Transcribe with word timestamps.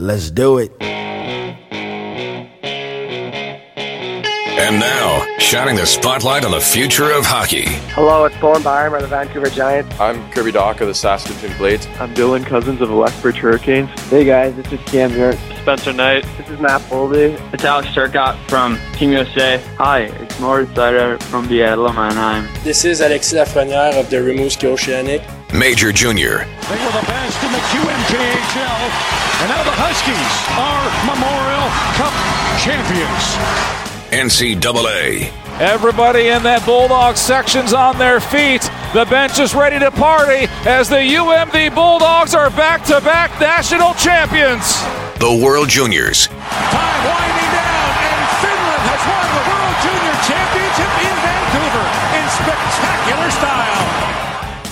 Let's 0.00 0.30
do 0.30 0.58
it. 0.58 0.70
And 4.60 4.78
now, 4.78 5.26
shining 5.40 5.74
the 5.74 5.86
spotlight 5.86 6.44
on 6.44 6.52
the 6.52 6.60
future 6.60 7.10
of 7.10 7.26
hockey. 7.26 7.64
Hello, 7.94 8.24
it's 8.24 8.36
Bowen 8.36 8.62
Byram 8.62 8.94
of 8.94 9.02
the 9.02 9.08
Vancouver 9.08 9.50
Giants. 9.50 9.98
I'm 9.98 10.30
Kirby 10.30 10.52
Dach 10.52 10.80
of 10.80 10.86
the 10.86 10.94
Saskatoon 10.94 11.56
Blades. 11.58 11.88
I'm 11.98 12.14
Dylan 12.14 12.46
Cozens 12.46 12.80
of 12.80 12.90
the 12.90 12.94
Lethbridge 12.94 13.38
Hurricanes. 13.38 13.90
Hey 14.02 14.24
guys, 14.24 14.54
this 14.54 14.70
is 14.70 14.78
Cam 14.84 15.12
York. 15.12 15.34
Spencer 15.62 15.92
Knight. 15.92 16.24
This 16.36 16.48
is 16.48 16.60
Matt 16.60 16.82
Boldy. 16.82 17.36
It's 17.52 17.64
Alex 17.64 17.88
Turcotte 17.88 18.38
from 18.48 18.78
Team 18.92 19.10
USA. 19.10 19.60
Hi, 19.78 20.02
it's 20.02 20.38
Moritz 20.38 20.70
Seider 20.74 21.20
from 21.24 21.48
the 21.48 21.58
Mannheim. 21.58 22.46
This 22.62 22.84
is 22.84 23.00
Alexis 23.00 23.36
Lafreniere 23.36 23.98
of 23.98 24.10
the 24.10 24.18
Rimouski 24.18 24.66
Oceanic. 24.66 25.22
Major 25.58 25.90
Junior. 25.90 26.46
They 26.70 26.78
were 26.78 26.92
the 26.92 27.06
best 27.10 27.42
in 27.42 27.50
the 27.50 27.58
QMJHL, 27.58 28.82
and 29.42 29.48
now 29.50 29.64
the 29.64 29.74
Huskies 29.74 30.34
are 30.54 30.86
Memorial 31.02 31.66
Cup 31.98 32.14
champions. 32.62 33.26
NCAA. 34.14 35.32
Everybody 35.60 36.28
in 36.28 36.44
that 36.44 36.64
Bulldog 36.64 37.16
section's 37.16 37.72
on 37.72 37.98
their 37.98 38.20
feet. 38.20 38.70
The 38.94 39.04
bench 39.10 39.40
is 39.40 39.52
ready 39.52 39.80
to 39.80 39.90
party 39.90 40.46
as 40.64 40.88
the 40.88 41.02
UMD 41.02 41.74
Bulldogs 41.74 42.36
are 42.36 42.50
back 42.50 42.84
to 42.84 43.00
back 43.00 43.40
national 43.40 43.94
champions. 43.94 44.78
The 45.18 45.44
World 45.44 45.68
Juniors. 45.68 46.28
Time 46.28 47.37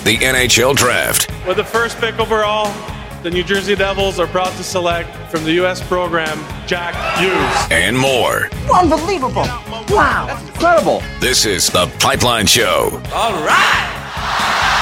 The 0.07 0.19
NHL 0.19 0.77
Draft. 0.77 1.29
With 1.49 1.57
the 1.57 1.65
first 1.65 1.99
pick 1.99 2.21
overall, 2.21 2.73
the 3.25 3.31
New 3.31 3.43
Jersey 3.43 3.75
Devils 3.75 4.21
are 4.21 4.29
proud 4.29 4.57
to 4.57 4.63
select 4.63 5.11
from 5.33 5.43
the 5.43 5.51
U.S. 5.55 5.85
program 5.85 6.39
Jack 6.65 6.95
Hughes. 7.19 7.73
And 7.73 7.99
more. 7.99 8.49
Unbelievable. 8.73 9.43
Wow. 9.89 10.27
That's 10.29 10.49
incredible. 10.49 11.03
This 11.19 11.45
is 11.45 11.67
The 11.67 11.93
Pipeline 11.99 12.47
Show. 12.47 13.03
All 13.13 13.33
right. 13.45 14.76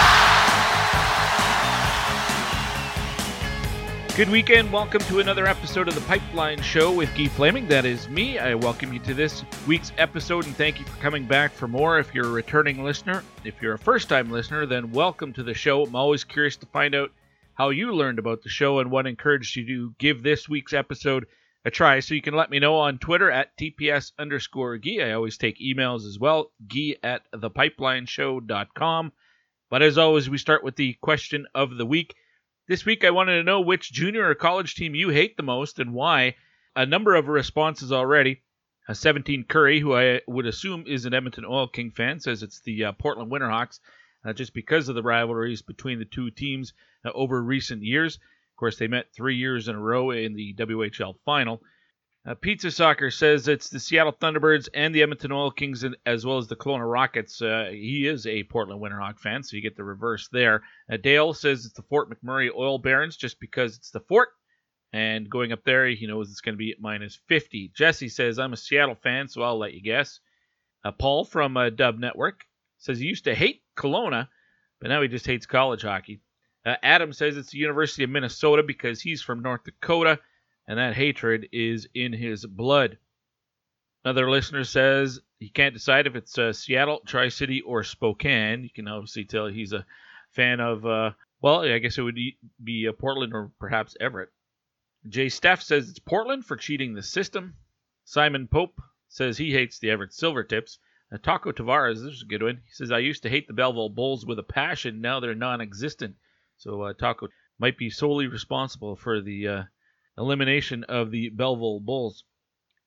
Good 4.17 4.31
weekend. 4.31 4.73
Welcome 4.73 5.01
to 5.03 5.19
another 5.19 5.45
episode 5.45 5.89
of 5.89 5.97
The 5.97 6.01
Pipeline 6.03 6.63
Show 6.63 6.93
with 6.93 7.13
Guy 7.17 7.27
Flaming. 7.27 7.67
That 7.67 7.85
is 7.85 8.09
me. 8.09 8.39
I 8.39 8.55
welcome 8.55 8.93
you 8.93 9.01
to 9.01 9.13
this 9.13 9.43
week's 9.67 9.91
episode 9.99 10.47
and 10.47 10.55
thank 10.55 10.79
you 10.79 10.85
for 10.85 10.97
coming 11.03 11.25
back 11.25 11.53
for 11.53 11.67
more. 11.67 11.99
If 11.99 12.15
you're 12.15 12.27
a 12.27 12.31
returning 12.31 12.85
listener, 12.85 13.25
if 13.43 13.61
you're 13.61 13.75
a 13.75 13.79
first 13.79 14.09
time 14.09 14.31
listener, 14.31 14.67
then 14.67 14.93
welcome 14.93 15.33
to 15.33 15.43
the 15.43 15.53
show. 15.53 15.83
I'm 15.83 15.97
always 15.97 16.23
curious 16.23 16.55
to 16.59 16.67
find 16.67 16.95
out 16.95 17.11
how 17.55 17.71
you 17.71 17.93
learned 17.93 18.21
about 18.21 18.45
the 18.45 18.49
show 18.49 18.79
and 18.79 18.89
what 18.89 19.09
encouraged 19.09 19.57
you 19.57 19.67
to 19.67 19.95
give 19.99 20.23
this 20.23 20.49
week's 20.49 20.73
episode 20.73 21.27
a 21.65 21.71
try. 21.73 21.99
So 21.99 22.15
you 22.15 22.23
can 22.23 22.35
let 22.35 22.51
me 22.51 22.61
know 22.61 22.77
on 22.77 22.99
Twitter 22.99 23.33
at 23.33 23.59
TPS 23.59 24.13
underscore 24.17 24.79
Guy. 24.79 25.09
I 25.09 25.15
always 25.15 25.39
take 25.39 25.59
emails 25.59 26.07
as 26.07 26.21
well, 26.21 26.53
Guy 26.69 26.95
at 27.03 27.23
thepipelineshow.com. 27.33 29.13
But 29.71 29.83
as 29.83 29.99
always, 29.99 30.31
we 30.31 30.39
start 30.39 30.63
with 30.63 30.77
the 30.77 30.93
question 31.01 31.49
of 31.53 31.77
the 31.77 31.87
week. 31.87 32.15
This 32.67 32.87
week, 32.87 33.05
I 33.05 33.11
wanted 33.11 33.37
to 33.37 33.43
know 33.43 33.61
which 33.61 33.93
junior 33.93 34.27
or 34.27 34.35
college 34.35 34.75
team 34.75 34.95
you 34.95 35.11
hate 35.11 35.37
the 35.37 35.43
most 35.43 35.79
and 35.79 35.93
why. 35.93 36.37
A 36.75 36.87
number 36.87 37.15
of 37.15 37.29
responses 37.29 37.93
already. 37.93 38.41
Uh, 38.89 38.95
17 38.95 39.45
Curry, 39.45 39.81
who 39.81 39.95
I 39.95 40.23
would 40.27 40.47
assume 40.47 40.87
is 40.87 41.05
an 41.05 41.13
Edmonton 41.13 41.45
Oil 41.45 41.69
King 41.69 41.91
fan, 41.91 42.21
says 42.21 42.43
it's 42.43 42.61
the 42.61 42.87
uh, 42.87 42.93
Portland 42.93 43.31
Winterhawks, 43.31 43.81
uh, 44.25 44.33
just 44.33 44.55
because 44.55 44.89
of 44.89 44.95
the 44.95 45.03
rivalries 45.03 45.61
between 45.61 45.99
the 45.99 46.07
two 46.07 46.31
teams 46.31 46.73
uh, 47.05 47.11
over 47.13 47.43
recent 47.43 47.83
years. 47.83 48.17
Of 48.17 48.57
course, 48.57 48.79
they 48.79 48.89
met 48.89 49.13
three 49.13 49.37
years 49.37 49.69
in 49.69 49.77
a 49.77 49.81
row 49.81 50.11
in 50.11 50.33
the 50.33 50.55
WHL 50.55 51.17
final. 51.27 51.61
Uh, 52.27 52.35
Pizza 52.35 52.71
Soccer 52.71 53.11
says 53.11 53.49
it's 53.49 53.69
the 53.69 53.79
Seattle 53.79 54.13
Thunderbirds 54.13 54.69
and 54.73 54.95
the 54.95 55.03
Edmonton 55.03 55.31
Oil 55.31 55.51
Kings, 55.51 55.85
as 56.07 56.25
well 56.25 56.39
as 56.39 56.47
the 56.47 56.57
Kelowna 56.57 56.91
Rockets. 56.91 57.43
Uh, 57.43 57.69
he 57.71 58.07
is 58.07 58.27
a 58.27 58.45
Portland 58.45 58.81
Winterhawk 58.81 59.19
fan, 59.19 59.43
so 59.43 59.57
you 59.57 59.63
get 59.63 59.77
the 59.77 59.85
reverse 59.85 60.29
there. 60.33 60.63
Uh, 60.91 60.97
Dale 60.97 61.35
says 61.35 61.67
it's 61.67 61.75
the 61.75 61.83
Fort 61.83 62.09
McMurray 62.09 62.49
Oil 62.57 62.79
Barons, 62.79 63.19
just 63.19 63.39
because 63.41 63.77
it's 63.77 63.91
the 63.91 64.01
fort. 64.01 64.31
And 64.95 65.29
going 65.29 65.53
up 65.53 65.65
there, 65.65 65.87
he 65.89 66.07
knows 66.07 66.31
it's 66.31 66.41
going 66.41 66.55
to 66.55 66.59
be 66.59 66.71
at 66.71 66.81
minus 66.81 67.19
50. 67.29 67.73
Jesse 67.75 68.09
says, 68.09 68.39
I'm 68.39 68.55
a 68.55 68.57
Seattle 68.57 68.95
fan, 68.95 69.29
so 69.29 69.43
I'll 69.43 69.59
let 69.59 69.75
you 69.75 69.83
guess. 69.83 70.21
Uh, 70.83 70.93
Paul 70.93 71.25
from 71.25 71.57
uh, 71.59 71.71
Dub 71.71 71.99
Network 71.99 72.45
says 72.79 72.99
he 72.99 73.07
used 73.07 73.25
to 73.25 73.35
hate 73.35 73.63
Kelowna, 73.77 74.29
but 74.81 74.89
now 74.89 75.03
he 75.03 75.09
just 75.09 75.27
hates 75.27 75.45
college 75.45 75.83
hockey. 75.83 76.21
Uh, 76.65 76.77
Adam 76.83 77.13
says 77.13 77.37
it's 77.37 77.51
the 77.51 77.59
University 77.59 78.05
of 78.05 78.11
Minnesota 78.11 78.63
because 78.63 79.03
he's 79.03 79.21
from 79.21 79.43
North 79.43 79.65
Dakota 79.65 80.21
and 80.67 80.79
that 80.79 80.95
hatred 80.95 81.49
is 81.53 81.89
in 81.95 82.13
his 82.13 82.47
blood. 82.47 82.99
Another 84.05 84.31
listener 84.31 84.65
says 84.65 85.21
he 85.39 85.49
can't 85.49 85.75
decide 85.75 86.07
if 86.07 86.15
it's 86.15 86.37
uh, 86.39 86.53
Seattle, 86.53 87.01
Tri 87.07 87.29
City, 87.29 87.63
or 87.63 87.83
Spokane. 87.83 88.63
You 88.63 88.71
can 88.71 88.89
obviously 88.89 89.25
tell 89.25 89.47
he's 89.47 89.73
a 89.73 89.87
fan 90.31 90.61
of, 90.61 90.85
uh, 90.85 91.11
well, 91.41 91.61
I 91.61 91.79
guess 91.79 91.97
it 91.99 92.03
would 92.03 92.19
be 92.63 92.89
uh, 92.89 92.93
Portland 92.93 93.33
or 93.35 93.51
perhaps 93.59 93.97
Everett. 94.01 94.31
Jay 95.09 95.27
Steff 95.27 95.63
says 95.63 95.89
it's 95.89 95.99
Portland 95.99 96.45
for 96.45 96.57
cheating 96.57 96.95
the 96.95 97.03
system. 97.03 97.55
Simon 98.05 98.49
Pope 98.49 98.81
says 99.09 99.37
he 99.37 99.53
hates 99.53 99.79
the 99.79 99.91
Everett 99.91 100.13
Silvertips. 100.13 100.79
Uh, 101.13 101.19
Taco 101.19 101.53
Tavares, 101.53 102.03
this 102.03 102.15
is 102.15 102.23
a 102.23 102.27
good 102.27 102.43
one. 102.43 102.63
He 102.65 102.73
says, 102.73 102.91
I 102.91 102.99
used 102.99 103.23
to 103.23 103.31
hate 103.31 103.47
the 103.47 103.53
Belleville 103.53 103.95
Bulls 103.95 104.27
with 104.27 104.39
a 104.39 104.43
passion. 104.43 105.01
Now 105.01 105.21
they're 105.21 105.35
non 105.35 105.61
existent. 105.61 106.17
So 106.57 106.83
uh, 106.83 106.93
Taco 106.95 107.29
might 107.59 107.79
be 107.79 107.91
solely 107.91 108.27
responsible 108.27 108.97
for 108.97 109.21
the 109.21 109.49
uh, 109.49 109.63
elimination 110.17 110.85
of 110.85 111.11
the 111.11 111.29
Belleville 111.31 111.81
Bulls. 111.81 112.25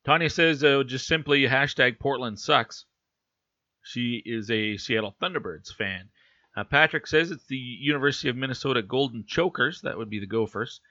Tanya 0.05 0.29
says 0.29 0.63
uh, 0.63 0.83
just 0.83 1.07
simply 1.07 1.41
hashtag 1.41 1.99
Portland 1.99 2.39
sucks. 2.39 2.85
She 3.83 4.21
is 4.25 4.49
a 4.49 4.77
Seattle 4.77 5.15
Thunderbirds 5.21 5.73
fan. 5.73 6.09
Uh, 6.55 6.63
Patrick 6.63 7.05
says 7.07 7.29
it's 7.29 7.45
the 7.47 7.55
University 7.55 8.29
of 8.29 8.35
Minnesota 8.35 8.81
Golden 8.81 9.25
Chokers. 9.25 9.81
That 9.81 9.97
would 9.97 10.09
be 10.09 10.19
the 10.19 10.25
Gophers. 10.25 10.81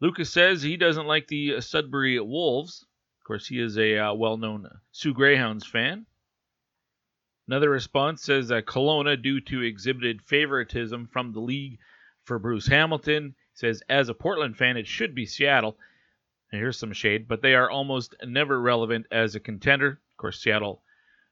Lucas 0.00 0.30
says 0.30 0.62
he 0.62 0.76
doesn't 0.76 1.06
like 1.06 1.26
the 1.26 1.60
Sudbury 1.60 2.20
Wolves. 2.20 2.86
Of 3.20 3.26
course, 3.26 3.46
he 3.46 3.58
is 3.58 3.78
a 3.78 3.98
uh, 3.98 4.14
well 4.14 4.36
known 4.36 4.68
Soo 4.92 5.14
Greyhounds 5.14 5.66
fan. 5.66 6.06
Another 7.48 7.70
response 7.70 8.22
says 8.22 8.48
that 8.48 8.66
Kelowna, 8.66 9.20
due 9.20 9.40
to 9.40 9.62
exhibited 9.62 10.22
favoritism 10.22 11.08
from 11.08 11.32
the 11.32 11.40
league 11.40 11.78
for 12.24 12.38
Bruce 12.38 12.66
Hamilton, 12.66 13.34
says, 13.54 13.82
as 13.88 14.08
a 14.08 14.14
Portland 14.14 14.56
fan, 14.56 14.76
it 14.76 14.86
should 14.86 15.14
be 15.14 15.26
Seattle. 15.26 15.78
And 16.50 16.60
here's 16.60 16.78
some 16.78 16.92
shade, 16.92 17.26
but 17.26 17.40
they 17.40 17.54
are 17.54 17.70
almost 17.70 18.14
never 18.24 18.60
relevant 18.60 19.06
as 19.10 19.34
a 19.34 19.40
contender. 19.40 20.00
Of 20.12 20.16
course, 20.16 20.42
Seattle 20.42 20.82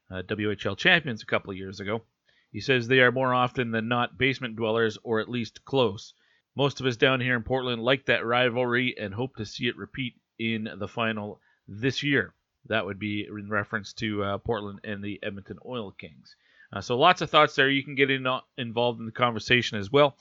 uh, 0.09 0.23
WHL 0.23 0.77
champions 0.77 1.21
a 1.21 1.27
couple 1.27 1.51
of 1.51 1.57
years 1.57 1.79
ago. 1.79 2.03
He 2.51 2.59
says 2.59 2.87
they 2.87 2.99
are 2.99 3.11
more 3.11 3.33
often 3.33 3.71
than 3.71 3.87
not 3.87 4.17
basement 4.17 4.55
dwellers, 4.55 4.97
or 5.03 5.19
at 5.19 5.29
least 5.29 5.65
close. 5.65 6.13
Most 6.55 6.79
of 6.79 6.85
us 6.85 6.97
down 6.97 7.19
here 7.19 7.35
in 7.35 7.43
Portland 7.43 7.81
like 7.81 8.05
that 8.05 8.25
rivalry 8.25 8.95
and 8.97 9.13
hope 9.13 9.35
to 9.37 9.45
see 9.45 9.67
it 9.67 9.77
repeat 9.77 10.15
in 10.37 10.69
the 10.77 10.87
final 10.87 11.41
this 11.67 12.03
year. 12.03 12.33
That 12.67 12.85
would 12.85 12.99
be 12.99 13.25
in 13.25 13.49
reference 13.49 13.91
to 13.93 14.23
uh, 14.23 14.37
Portland 14.37 14.81
and 14.83 15.03
the 15.03 15.19
Edmonton 15.23 15.57
Oil 15.65 15.91
Kings. 15.91 16.35
Uh, 16.71 16.81
so 16.81 16.97
lots 16.97 17.21
of 17.21 17.29
thoughts 17.29 17.55
there. 17.55 17.69
You 17.69 17.83
can 17.83 17.95
get 17.95 18.11
in, 18.11 18.25
uh, 18.25 18.41
involved 18.57 18.99
in 18.99 19.05
the 19.05 19.11
conversation 19.11 19.77
as 19.77 19.91
well 19.91 20.15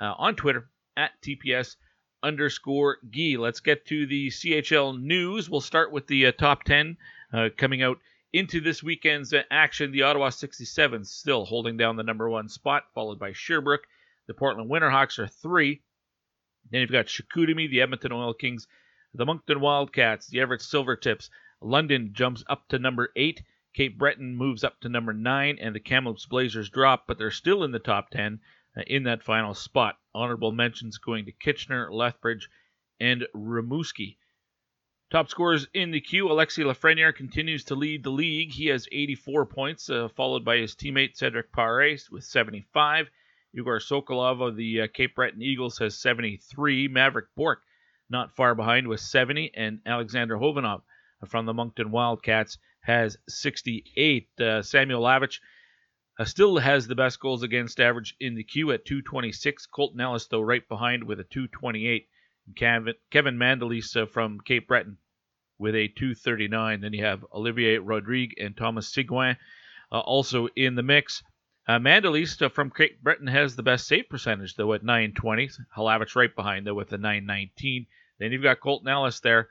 uh, 0.00 0.14
on 0.16 0.36
Twitter 0.36 0.68
at 0.98 1.12
TPS 1.22 1.76
underscore 2.22 2.98
Guy. 3.10 3.36
Let's 3.38 3.60
get 3.60 3.86
to 3.86 4.06
the 4.06 4.28
CHL 4.28 5.00
news. 5.00 5.48
We'll 5.48 5.60
start 5.60 5.92
with 5.92 6.08
the 6.08 6.26
uh, 6.26 6.32
top 6.32 6.64
10 6.64 6.96
uh, 7.32 7.48
coming 7.56 7.82
out 7.82 7.98
into 8.32 8.60
this 8.60 8.82
weekend's 8.82 9.32
uh, 9.32 9.42
action. 9.50 9.92
The 9.92 10.02
Ottawa 10.02 10.30
67 10.30 11.04
still 11.04 11.44
holding 11.44 11.76
down 11.76 11.96
the 11.96 12.02
number 12.02 12.28
one 12.28 12.48
spot, 12.48 12.84
followed 12.94 13.18
by 13.18 13.32
Sherbrooke. 13.32 13.86
The 14.26 14.34
Portland 14.34 14.68
Winterhawks 14.68 15.18
are 15.20 15.28
three. 15.28 15.82
Then 16.70 16.80
you've 16.82 16.90
got 16.90 17.06
Chicoutimi, 17.06 17.70
the 17.70 17.80
Edmonton 17.80 18.12
Oil 18.12 18.34
Kings, 18.34 18.66
the 19.14 19.24
Moncton 19.24 19.60
Wildcats, 19.60 20.26
the 20.26 20.40
Everett 20.40 20.60
Silvertips. 20.60 21.30
London 21.60 22.10
jumps 22.12 22.44
up 22.48 22.68
to 22.68 22.78
number 22.78 23.10
eight. 23.16 23.42
Cape 23.72 23.96
Breton 23.96 24.34
moves 24.34 24.64
up 24.64 24.80
to 24.80 24.88
number 24.88 25.12
nine, 25.12 25.58
and 25.60 25.74
the 25.74 25.80
Kamloops 25.80 26.26
Blazers 26.26 26.68
drop, 26.68 27.06
but 27.06 27.16
they're 27.16 27.30
still 27.30 27.62
in 27.62 27.70
the 27.70 27.78
top 27.78 28.10
10 28.10 28.40
uh, 28.76 28.82
in 28.86 29.04
that 29.04 29.22
final 29.22 29.54
spot. 29.54 29.98
Honorable 30.18 30.50
mentions 30.50 30.98
going 30.98 31.26
to 31.26 31.32
Kitchener, 31.32 31.92
Lethbridge, 31.92 32.48
and 32.98 33.24
Rimouski. 33.36 34.16
Top 35.10 35.30
scorers 35.30 35.68
in 35.72 35.92
the 35.92 36.00
queue, 36.00 36.26
Alexi 36.26 36.64
Lafreniere 36.64 37.14
continues 37.14 37.62
to 37.64 37.76
lead 37.76 38.02
the 38.02 38.10
league. 38.10 38.50
He 38.50 38.66
has 38.66 38.88
84 38.90 39.46
points, 39.46 39.88
uh, 39.88 40.08
followed 40.08 40.44
by 40.44 40.56
his 40.56 40.74
teammate 40.74 41.16
Cedric 41.16 41.52
Pares 41.52 42.10
with 42.10 42.24
75. 42.24 43.08
Igor 43.54 43.78
Sokolov 43.78 44.42
of 44.42 44.56
the 44.56 44.82
uh, 44.82 44.86
Cape 44.92 45.14
Breton 45.14 45.40
Eagles 45.40 45.78
has 45.78 45.98
73. 45.98 46.88
Mavrik 46.88 47.28
Bourque 47.36 47.62
not 48.10 48.34
far 48.34 48.56
behind 48.56 48.88
with 48.88 49.00
70. 49.00 49.52
And 49.54 49.80
Alexander 49.86 50.36
Khovanov 50.36 50.82
from 51.26 51.46
the 51.46 51.54
Moncton 51.54 51.92
Wildcats 51.92 52.58
has 52.80 53.16
68. 53.28 54.28
Uh, 54.40 54.62
Samuel 54.62 55.02
Hlavaj 55.02 55.38
uh, 56.18 56.24
still 56.24 56.58
has 56.58 56.86
the 56.86 56.94
best 56.94 57.20
goals 57.20 57.42
against 57.42 57.80
average 57.80 58.16
in 58.18 58.34
the 58.34 58.42
queue 58.42 58.72
at 58.72 58.84
226. 58.84 59.66
Colton 59.66 60.00
Ellis, 60.00 60.26
though, 60.26 60.40
right 60.40 60.66
behind 60.68 61.04
with 61.04 61.20
a 61.20 61.24
228. 61.24 62.08
Kevin, 62.56 62.94
Kevin 63.10 63.36
Mandolese 63.36 64.02
uh, 64.02 64.06
from 64.06 64.40
Cape 64.40 64.66
Breton 64.66 64.98
with 65.58 65.74
a 65.74 65.88
239. 65.88 66.80
Then 66.80 66.92
you 66.92 67.04
have 67.04 67.24
Olivier 67.32 67.78
Rodrigue 67.78 68.34
and 68.40 68.56
Thomas 68.56 68.92
Seguin 68.92 69.36
uh, 69.92 70.00
also 70.00 70.48
in 70.56 70.74
the 70.74 70.82
mix. 70.82 71.22
Uh, 71.68 71.78
from 72.48 72.70
Cape 72.70 73.02
Breton 73.02 73.26
has 73.26 73.54
the 73.54 73.62
best 73.62 73.86
save 73.86 74.08
percentage, 74.08 74.56
though, 74.56 74.72
at 74.72 74.82
920. 74.82 75.50
Hlavaj 75.76 76.16
right 76.16 76.34
behind, 76.34 76.66
though, 76.66 76.74
with 76.74 76.92
a 76.92 76.98
919. 76.98 77.86
Then 78.18 78.32
you've 78.32 78.42
got 78.42 78.60
Colton 78.60 78.88
Ellis 78.88 79.20
there 79.20 79.50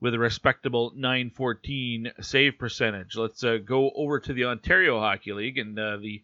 with 0.00 0.14
a 0.14 0.18
respectable 0.18 0.92
914 0.94 2.12
save 2.20 2.58
percentage. 2.58 3.16
Let's 3.16 3.42
uh, 3.42 3.58
go 3.64 3.90
over 3.94 4.20
to 4.20 4.32
the 4.32 4.44
Ontario 4.44 5.00
Hockey 5.00 5.32
League 5.32 5.58
and 5.58 5.78
uh, 5.78 5.96
the, 5.96 6.22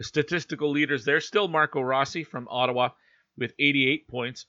statistical 0.00 0.70
leaders 0.70 1.04
there. 1.04 1.20
Still 1.20 1.48
Marco 1.48 1.80
Rossi 1.80 2.24
from 2.24 2.48
Ottawa 2.50 2.90
with 3.38 3.54
88 3.58 4.08
points. 4.08 4.46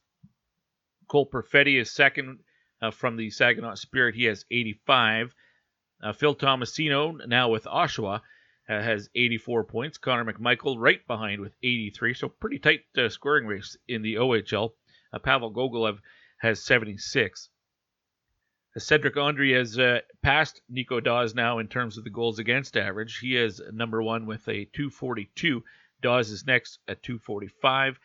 Cole 1.08 1.30
Perfetti 1.30 1.80
is 1.80 1.92
second 1.92 2.40
uh, 2.82 2.92
from 2.92 3.16
the 3.16 3.30
Saginaw 3.30 3.76
Spirit. 3.76 4.16
He 4.16 4.26
has 4.26 4.44
85. 4.50 5.36
Uh, 6.04 6.14
Phil 6.14 6.36
Tomasino, 6.36 7.26
now 7.28 7.50
with 7.50 7.66
Oshawa, 7.66 8.22
uh, 8.68 8.82
has 8.82 9.10
84 9.16 9.64
points. 9.66 9.98
Connor 9.98 10.26
McMichael 10.26 10.78
right 10.80 11.06
behind 11.08 11.42
with 11.42 11.54
83. 11.64 12.14
So 12.16 12.28
pretty 12.28 12.60
tight 12.60 12.82
uh, 12.98 13.10
scoring 13.10 13.46
race 13.46 13.78
in 13.88 14.02
the 14.02 14.16
OHL. 14.16 14.72
Pavel 15.24 15.54
Gogolev 15.54 16.00
has 16.40 16.62
76. 16.62 17.50
Cedrick 18.78 19.16
Andree 19.16 19.54
has 19.54 19.80
uh, 19.80 20.02
passed 20.22 20.62
Nico 20.68 21.00
Daws 21.00 21.34
now 21.34 21.60
in 21.60 21.68
terms 21.68 21.98
of 21.98 22.04
the 22.04 22.10
goals 22.10 22.40
against 22.40 22.76
average. 22.76 23.20
He 23.20 23.38
is 23.38 23.62
number 23.72 24.04
one 24.04 24.26
with 24.26 24.46
a 24.50 24.66
242. 24.66 25.64
Daws 26.02 26.30
is 26.30 26.46
next 26.46 26.80
at 26.88 27.02
245. 27.02 27.98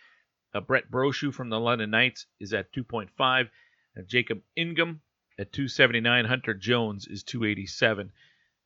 Uh, 0.55 0.61
Brett 0.61 0.89
Brochu 0.89 1.35
from 1.35 1.49
the 1.49 1.59
London 1.59 1.91
Knights 1.91 2.27
is 2.39 2.55
at 2.55 2.73
2.5. 2.73 3.11
Uh, 3.19 4.03
Jacob 4.07 4.43
Ingham 4.55 5.01
at 5.41 5.53
279. 5.53 6.25
Hunter 6.25 6.55
Jones 6.55 7.09
is 7.09 7.25
287. 7.25 8.13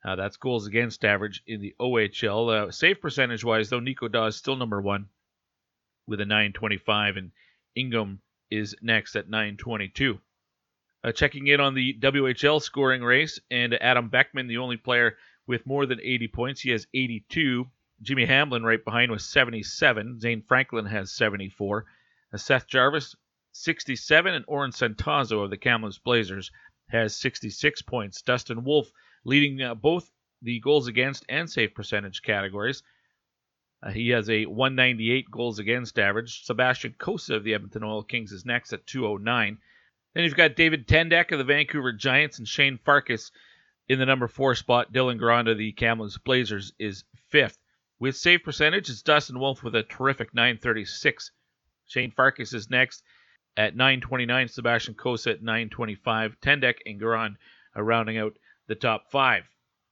Uh, 0.03 0.15
that's 0.15 0.37
goals 0.37 0.67
against 0.67 1.03
average 1.03 1.41
in 1.47 1.59
the 1.59 1.73
OHL. 1.79 2.67
Uh, 2.67 2.71
save 2.71 3.01
percentage 3.01 3.43
wise, 3.43 3.69
though, 3.69 3.79
Nico 3.79 4.07
Daws 4.07 4.35
still 4.35 4.55
number 4.55 4.79
one 4.79 5.09
with 6.07 6.21
a 6.21 6.25
925, 6.25 7.17
and 7.17 7.31
Ingham 7.75 8.21
is 8.51 8.75
next 8.81 9.15
at 9.15 9.27
922. 9.27 10.19
Uh, 11.05 11.11
checking 11.11 11.45
in 11.45 11.59
on 11.61 11.75
the 11.75 11.93
WHL 11.99 12.59
scoring 12.59 13.03
race, 13.03 13.39
and 13.51 13.75
Adam 13.75 14.09
Beckman, 14.09 14.47
the 14.47 14.57
only 14.57 14.77
player 14.77 15.15
with 15.45 15.63
more 15.67 15.85
than 15.85 15.99
80 16.01 16.29
points. 16.29 16.61
He 16.61 16.71
has 16.71 16.87
82. 16.95 17.67
Jimmy 18.01 18.25
Hamblin 18.25 18.63
right 18.63 18.83
behind 18.83 19.11
with 19.11 19.21
77. 19.21 20.19
Zane 20.19 20.41
Franklin 20.47 20.87
has 20.87 21.11
74. 21.11 21.85
Uh, 22.33 22.37
Seth 22.37 22.65
Jarvis, 22.67 23.15
67. 23.51 24.33
And 24.33 24.45
Orrin 24.47 24.71
Centazzo 24.71 25.43
of 25.43 25.51
the 25.51 25.57
Kamloops 25.57 25.99
Blazers 25.99 26.49
has 26.89 27.15
66 27.15 27.83
points. 27.83 28.23
Dustin 28.23 28.63
Wolf 28.63 28.89
leading 29.25 29.61
uh, 29.61 29.75
both 29.75 30.09
the 30.41 30.59
goals 30.59 30.87
against 30.87 31.23
and 31.29 31.47
save 31.47 31.75
percentage 31.75 32.23
categories. 32.23 32.81
Uh, 33.83 33.91
he 33.91 34.09
has 34.09 34.27
a 34.27 34.47
198 34.47 35.29
goals 35.29 35.59
against 35.59 35.99
average. 35.99 36.43
Sebastian 36.45 36.95
Cossa 36.97 37.35
of 37.35 37.43
the 37.43 37.53
Edmonton 37.53 37.83
Oil 37.83 38.01
Kings 38.01 38.31
is 38.31 38.43
next 38.43 38.73
at 38.73 38.87
209. 38.87 39.59
Then 40.15 40.23
you've 40.23 40.35
got 40.35 40.55
David 40.55 40.87
Tendeck 40.87 41.33
of 41.33 41.39
the 41.39 41.43
Vancouver 41.43 41.91
Giants 41.91 42.39
and 42.39 42.47
Shane 42.47 42.79
Farkas 42.83 43.31
in 43.89 43.99
the 43.99 44.05
number 44.05 44.29
four 44.29 44.55
spot. 44.55 44.93
Dylan 44.93 45.19
Garand 45.19 45.51
of 45.51 45.57
the 45.57 45.73
Kamloops 45.73 46.17
Blazers 46.17 46.71
is 46.79 47.03
fifth. 47.27 47.59
With 47.99 48.15
save 48.15 48.43
percentage, 48.43 48.89
it's 48.89 49.01
Dustin 49.01 49.39
Wolf 49.39 49.61
with 49.61 49.75
a 49.75 49.83
terrific 49.83 50.33
936. 50.33 51.31
Shane 51.87 52.11
Farkas 52.11 52.53
is 52.53 52.69
next 52.69 53.03
at 53.57 53.75
929. 53.75 54.47
Sebastian 54.47 54.93
Cossa 54.93 55.33
at 55.33 55.43
925. 55.43 56.39
Tendeck 56.39 56.75
and 56.85 56.99
Garand 56.99 57.35
are 57.75 57.83
rounding 57.83 58.17
out 58.17 58.37
the 58.67 58.75
top 58.75 59.11
five. 59.11 59.43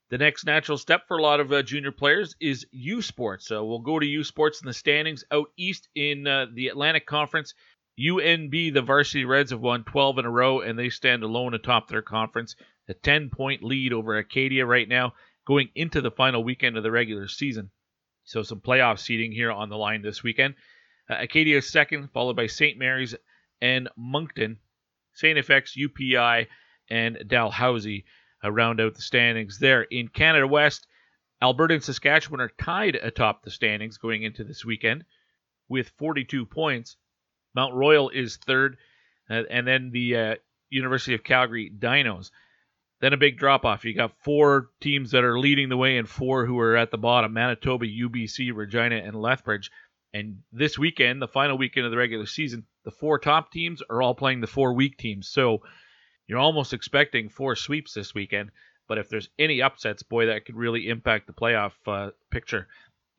The 0.10 0.18
next 0.18 0.46
natural 0.46 0.78
step 0.78 1.08
for 1.08 1.18
a 1.18 1.22
lot 1.22 1.42
of 1.42 1.52
uh, 1.52 1.64
junior 1.64 1.92
players 1.92 2.36
is 2.40 2.66
U 2.72 3.02
Sports. 3.02 3.48
So 3.48 3.66
we'll 3.66 3.80
go 3.80 4.00
to 4.00 4.06
U 4.06 4.24
Sports 4.24 4.62
in 4.62 4.68
the 4.68 4.74
standings 4.74 5.26
out 5.32 5.48
east 5.58 5.90
in 5.96 6.28
uh, 6.28 6.46
the 6.54 6.70
Atlantic 6.70 7.06
Conference. 7.06 7.54
UNB, 8.00 8.74
the 8.74 8.82
varsity 8.82 9.26
Reds, 9.26 9.52
have 9.52 9.62
won 9.62 9.84
12 9.84 10.20
in 10.20 10.26
a 10.26 10.30
row, 10.32 10.62
and 10.62 10.78
they 10.78 10.90
stand 10.90 11.24
alone 11.24 11.54
atop 11.54 11.88
their 11.88 12.02
conference. 12.02 12.56
A 12.88 12.94
10 12.94 13.30
point 13.30 13.64
lead 13.64 13.94
over 13.94 14.18
Acadia 14.18 14.66
right 14.66 14.90
now, 14.90 15.14
going 15.46 15.70
into 15.76 16.02
the 16.02 16.12
final 16.12 16.44
weekend 16.44 16.76
of 16.76 16.84
the 16.84 16.92
regular 16.92 17.28
season. 17.28 17.70
So, 18.24 18.42
some 18.42 18.62
playoff 18.62 19.00
seeding 19.00 19.32
here 19.32 19.52
on 19.52 19.70
the 19.70 19.78
line 19.78 20.02
this 20.02 20.24
weekend. 20.24 20.56
Uh, 21.10 21.18
Acadia 21.20 21.58
is 21.58 21.70
second, 21.70 22.10
followed 22.12 22.36
by 22.36 22.48
St. 22.48 22.78
Mary's 22.78 23.16
and 23.62 23.90
Moncton. 23.96 24.60
St. 25.14 25.38
FX, 25.38 25.78
UPEI, 25.78 26.48
and 26.90 27.24
Dalhousie 27.28 28.06
uh, 28.44 28.52
round 28.52 28.82
out 28.82 28.96
the 28.96 29.02
standings 29.02 29.60
there. 29.60 29.84
In 29.84 30.08
Canada 30.08 30.48
West, 30.48 30.88
Alberta 31.42 31.76
and 31.76 31.84
Saskatchewan 31.84 32.42
are 32.42 32.52
tied 32.60 32.96
atop 32.96 33.44
the 33.44 33.52
standings 33.52 33.98
going 33.98 34.24
into 34.24 34.44
this 34.44 34.66
weekend 34.66 35.06
with 35.70 35.90
42 35.98 36.46
points. 36.46 36.98
Mount 37.56 37.74
Royal 37.74 38.10
is 38.10 38.38
third, 38.38 38.78
uh, 39.30 39.44
and 39.50 39.68
then 39.68 39.92
the 39.92 40.16
uh, 40.16 40.36
University 40.70 41.14
of 41.14 41.24
Calgary 41.24 41.72
Dinos. 41.78 42.32
Then 43.00 43.14
a 43.14 43.18
big 43.18 43.38
drop 43.38 43.66
off. 43.66 43.84
You 43.84 43.94
got 43.94 44.18
four 44.24 44.70
teams 44.80 45.12
that 45.12 45.26
are 45.26 45.38
leading 45.38 45.68
the 45.68 45.78
way 45.78 45.98
and 45.98 46.08
four 46.08 46.46
who 46.46 46.58
are 46.60 46.78
at 46.78 46.90
the 46.90 46.98
bottom 46.98 47.34
Manitoba, 47.34 47.86
UBC, 47.86 48.52
Regina, 48.56 48.96
and 48.96 49.16
Lethbridge. 49.16 49.72
And 50.14 50.38
this 50.52 50.78
weekend, 50.78 51.22
the 51.22 51.28
final 51.28 51.58
weekend 51.58 51.86
of 51.86 51.92
the 51.92 51.98
regular 51.98 52.26
season, 52.26 52.66
the 52.86 52.92
four 52.92 53.20
top 53.20 53.52
teams 53.52 53.82
are 53.90 54.02
all 54.02 54.16
playing 54.16 54.42
the 54.42 54.48
four 54.48 54.74
weak 54.74 54.98
teams. 54.98 55.28
So 55.28 55.64
you're 56.28 56.40
almost 56.40 56.74
expecting 56.74 57.30
four 57.30 57.56
sweeps 57.56 57.94
this 57.94 58.14
weekend. 58.14 58.52
But 58.88 59.00
if 59.00 59.10
there's 59.10 59.30
any 59.40 59.62
upsets, 59.62 60.04
boy, 60.04 60.28
that 60.28 60.46
could 60.46 60.56
really 60.56 60.88
impact 60.88 61.28
the 61.28 61.34
playoff 61.34 61.74
uh, 61.88 62.12
picture 62.32 62.68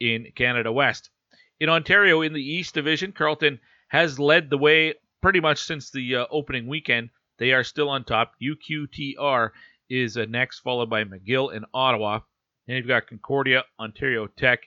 in 0.01 0.29
Canada 0.35 0.73
West. 0.73 1.11
In 1.61 1.69
Ontario, 1.69 2.23
in 2.23 2.33
the 2.33 2.43
East 2.43 2.75
Division, 2.75 3.13
Carleton 3.13 3.61
has 3.89 4.19
led 4.19 4.51
the 4.51 4.59
way 4.59 4.95
pretty 5.23 5.41
much 5.41 5.63
since 5.63 5.91
the 5.91 6.17
uh, 6.17 6.27
opening 6.31 6.67
weekend. 6.67 7.11
They 7.39 7.53
are 7.53 7.65
still 7.65 7.89
on 7.89 8.05
top. 8.05 8.33
UQTR 8.43 9.51
is 9.91 10.17
uh, 10.17 10.27
next, 10.29 10.61
followed 10.61 10.91
by 10.91 11.05
McGill 11.05 11.55
and 11.55 11.65
Ottawa. 11.75 12.21
Then 12.67 12.77
you've 12.77 12.87
got 12.89 13.07
Concordia, 13.07 13.65
Ontario 13.79 14.27
Tech, 14.27 14.61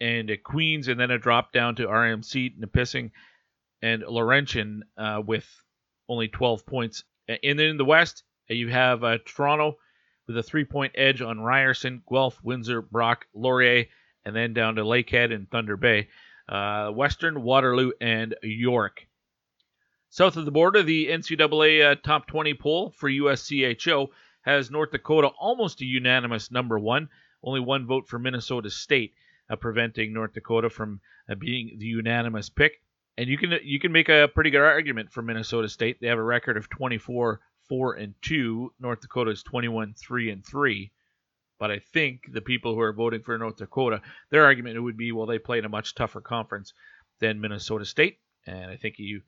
and 0.00 0.30
uh, 0.30 0.34
Queens, 0.44 0.88
and 0.88 0.98
then 0.98 1.10
a 1.10 1.18
drop 1.18 1.52
down 1.52 1.74
to 1.76 1.86
RMC, 1.86 2.58
Nipissing, 2.58 3.10
and 3.82 4.02
Laurentian 4.02 4.82
uh, 4.96 5.22
with 5.24 5.46
only 6.08 6.28
12 6.28 6.66
points. 6.66 7.04
And 7.28 7.58
then 7.58 7.66
in 7.66 7.76
the 7.76 7.84
West, 7.84 8.24
uh, 8.50 8.54
you 8.54 8.68
have 8.68 9.04
uh, 9.04 9.18
Toronto 9.24 9.76
with 10.26 10.36
a 10.38 10.42
three-point 10.42 10.92
edge 10.96 11.22
on 11.22 11.40
Ryerson, 11.40 12.02
Guelph, 12.10 12.38
Windsor, 12.42 12.82
Brock, 12.82 13.26
Laurier, 13.34 13.86
and 14.24 14.34
then 14.34 14.54
down 14.54 14.76
to 14.76 14.82
Lakehead 14.82 15.34
and 15.34 15.50
Thunder 15.50 15.76
Bay 15.76 16.08
uh, 16.48 16.90
Western, 16.90 17.42
Waterloo, 17.42 17.92
and 18.00 18.34
York. 18.42 19.06
South 20.10 20.36
of 20.36 20.44
the 20.44 20.52
border, 20.52 20.82
the 20.82 21.08
NCAA 21.08 21.92
uh, 21.92 21.94
top 21.96 22.26
20 22.26 22.54
poll 22.54 22.90
for 22.90 23.10
USCHO 23.10 24.08
has 24.42 24.70
North 24.70 24.92
Dakota 24.92 25.28
almost 25.38 25.80
a 25.80 25.84
unanimous 25.84 26.50
number 26.50 26.78
one. 26.78 27.08
Only 27.42 27.60
one 27.60 27.86
vote 27.86 28.06
for 28.06 28.18
Minnesota 28.18 28.70
State, 28.70 29.14
uh, 29.50 29.56
preventing 29.56 30.12
North 30.12 30.32
Dakota 30.32 30.70
from 30.70 31.00
uh, 31.28 31.34
being 31.34 31.76
the 31.78 31.86
unanimous 31.86 32.48
pick. 32.48 32.80
And 33.18 33.28
you 33.28 33.38
can 33.38 33.58
you 33.62 33.80
can 33.80 33.92
make 33.92 34.08
a 34.08 34.28
pretty 34.32 34.50
good 34.50 34.60
argument 34.60 35.12
for 35.12 35.22
Minnesota 35.22 35.68
State. 35.68 35.98
They 36.00 36.08
have 36.08 36.18
a 36.18 36.22
record 36.22 36.56
of 36.56 36.68
24 36.68 37.40
4 37.68 37.94
and 37.94 38.14
2. 38.22 38.72
North 38.78 39.00
Dakota 39.00 39.30
is 39.30 39.42
21 39.42 39.94
3 39.94 40.30
and 40.30 40.44
3. 40.44 40.92
But 41.58 41.70
I 41.70 41.78
think 41.78 42.32
the 42.32 42.40
people 42.40 42.74
who 42.74 42.80
are 42.80 42.92
voting 42.92 43.22
for 43.22 43.38
North 43.38 43.56
Dakota, 43.56 44.02
their 44.30 44.44
argument 44.44 44.82
would 44.82 44.96
be, 44.96 45.12
well, 45.12 45.26
they 45.26 45.38
play 45.38 45.58
in 45.58 45.64
a 45.64 45.68
much 45.68 45.94
tougher 45.94 46.20
conference 46.20 46.72
than 47.20 47.40
Minnesota 47.40 47.84
State, 47.84 48.18
and 48.46 48.70
I 48.70 48.76
think 48.76 48.98
you 48.98 49.22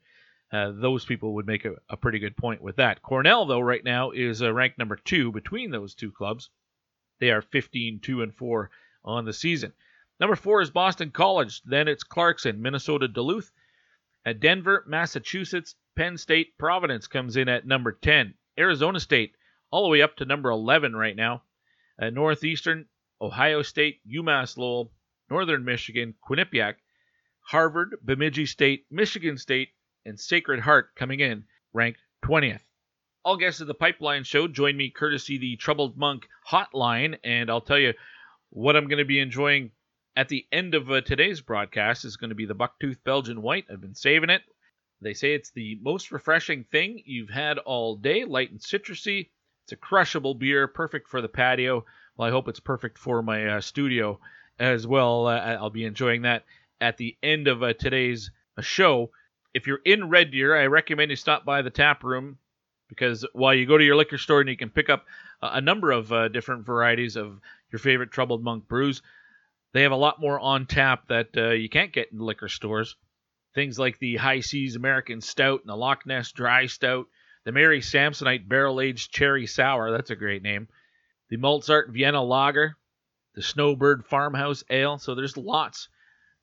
uh, 0.51 0.71
those 0.71 1.03
people 1.03 1.33
would 1.35 1.45
make 1.45 1.65
a, 1.65 1.73
a, 1.89 1.97
pretty 1.97 2.19
good 2.19 2.37
point 2.37 2.61
with 2.61 2.77
that. 2.77 3.01
Cornell, 3.01 3.45
though, 3.45 3.59
right 3.59 3.83
now 3.83 4.11
is 4.11 4.41
uh, 4.41 4.53
ranked 4.53 4.77
number 4.77 4.95
two 4.95 5.29
between 5.31 5.71
those 5.71 5.93
two 5.93 6.09
clubs. 6.11 6.49
They 7.19 7.31
are 7.31 7.41
15 7.41 7.99
2 7.99 8.21
and 8.21 8.33
4 8.33 8.69
on 9.03 9.25
the 9.25 9.33
season. 9.33 9.73
Number 10.19 10.35
four 10.35 10.61
is 10.61 10.69
Boston 10.69 11.11
College. 11.11 11.61
Then 11.63 11.87
it's 11.87 12.03
Clarkson, 12.03 12.61
Minnesota 12.61 13.07
Duluth. 13.07 13.51
At 14.25 14.39
Denver, 14.39 14.83
Massachusetts, 14.87 15.75
Penn 15.95 16.17
State, 16.17 16.57
Providence 16.57 17.07
comes 17.07 17.37
in 17.37 17.47
at 17.47 17.67
number 17.67 17.91
10. 17.91 18.33
Arizona 18.57 18.99
State, 18.99 19.35
all 19.69 19.83
the 19.83 19.89
way 19.89 20.01
up 20.01 20.15
to 20.17 20.25
number 20.25 20.49
11 20.49 20.95
right 20.95 21.15
now. 21.15 21.43
Uh, 21.99 22.09
Northeastern, 22.09 22.85
Ohio 23.19 23.61
State, 23.61 24.01
UMass 24.07 24.57
Lowell, 24.57 24.91
Northern 25.29 25.65
Michigan, 25.65 26.13
Quinnipiac, 26.27 26.75
Harvard, 27.41 27.97
Bemidji 28.03 28.45
State, 28.45 28.85
Michigan 28.91 29.37
State, 29.37 29.69
and 30.05 30.19
Sacred 30.19 30.59
Heart 30.59 30.95
coming 30.95 31.19
in 31.19 31.45
ranked 31.73 32.01
20th. 32.23 32.61
All 33.23 33.37
guests 33.37 33.61
of 33.61 33.67
the 33.67 33.73
Pipeline 33.73 34.23
Show 34.23 34.47
join 34.47 34.77
me 34.77 34.89
courtesy 34.89 35.37
the 35.37 35.55
Troubled 35.57 35.97
Monk 35.97 36.27
hotline, 36.49 37.17
and 37.23 37.49
I'll 37.49 37.61
tell 37.61 37.79
you 37.79 37.93
what 38.49 38.75
I'm 38.75 38.87
going 38.87 38.99
to 38.99 39.05
be 39.05 39.19
enjoying 39.19 39.71
at 40.15 40.29
the 40.29 40.47
end 40.51 40.75
of 40.75 40.89
uh, 40.89 41.01
today's 41.01 41.41
broadcast 41.41 42.05
is 42.05 42.17
going 42.17 42.29
to 42.29 42.35
be 42.35 42.45
the 42.45 42.55
Bucktooth 42.55 43.03
Belgian 43.03 43.41
White. 43.41 43.65
I've 43.71 43.81
been 43.81 43.95
saving 43.95 44.29
it. 44.29 44.41
They 44.99 45.13
say 45.13 45.33
it's 45.33 45.51
the 45.51 45.77
most 45.81 46.11
refreshing 46.11 46.63
thing 46.63 47.03
you've 47.05 47.29
had 47.29 47.59
all 47.59 47.95
day, 47.95 48.23
light 48.25 48.49
and 48.49 48.59
citrusy. 48.59 49.29
It's 49.67 49.73
a 49.73 49.75
crushable 49.75 50.33
beer, 50.33 50.65
perfect 50.65 51.09
for 51.09 51.19
the 51.19 51.27
patio. 51.27 51.83
Well, 52.15 52.25
I 52.25 52.31
hope 52.31 52.47
it's 52.47 52.61
perfect 52.61 52.97
for 52.97 53.21
my 53.21 53.47
uh, 53.47 53.59
studio 53.59 54.17
as 54.57 54.87
well. 54.87 55.27
Uh, 55.27 55.39
I'll 55.39 55.69
be 55.69 55.83
enjoying 55.83 56.21
that 56.21 56.45
at 56.79 56.95
the 56.95 57.17
end 57.21 57.49
of 57.49 57.61
uh, 57.61 57.73
today's 57.73 58.31
uh, 58.57 58.61
show. 58.61 59.11
If 59.53 59.67
you're 59.67 59.81
in 59.83 60.07
Red 60.07 60.31
Deer, 60.31 60.55
I 60.55 60.67
recommend 60.67 61.09
you 61.09 61.17
stop 61.17 61.43
by 61.43 61.63
the 61.63 61.69
tap 61.69 62.05
room 62.05 62.37
because 62.87 63.25
while 63.33 63.53
you 63.53 63.65
go 63.65 63.77
to 63.77 63.83
your 63.83 63.97
liquor 63.97 64.17
store 64.17 64.39
and 64.39 64.49
you 64.49 64.55
can 64.55 64.69
pick 64.69 64.89
up 64.89 65.05
a 65.41 65.59
number 65.59 65.91
of 65.91 66.13
uh, 66.13 66.29
different 66.29 66.65
varieties 66.65 67.17
of 67.17 67.41
your 67.69 67.79
favorite 67.79 68.11
Troubled 68.11 68.41
Monk 68.41 68.69
brews, 68.69 69.01
they 69.73 69.81
have 69.81 69.91
a 69.91 69.97
lot 69.97 70.21
more 70.21 70.39
on 70.39 70.65
tap 70.65 71.09
that 71.09 71.35
uh, 71.35 71.49
you 71.49 71.67
can't 71.67 71.91
get 71.91 72.13
in 72.13 72.19
liquor 72.19 72.47
stores. 72.47 72.95
Things 73.53 73.77
like 73.77 73.99
the 73.99 74.15
High 74.15 74.39
Seas 74.39 74.77
American 74.77 75.19
Stout 75.19 75.59
and 75.59 75.69
the 75.69 75.75
Loch 75.75 76.05
Ness 76.05 76.31
Dry 76.31 76.67
Stout, 76.67 77.07
the 77.47 77.53
Mary 77.53 77.79
Samsonite 77.79 78.49
Barrel 78.49 78.81
Aged 78.81 79.13
Cherry 79.13 79.47
Sour, 79.47 79.89
that's 79.91 80.09
a 80.09 80.17
great 80.17 80.43
name, 80.43 80.67
the 81.29 81.37
Mozart 81.37 81.89
Vienna 81.89 82.21
Lager, 82.21 82.75
the 83.35 83.41
Snowbird 83.41 84.05
Farmhouse 84.05 84.65
Ale. 84.69 84.97
So 84.97 85.15
there's 85.15 85.37
lots 85.37 85.87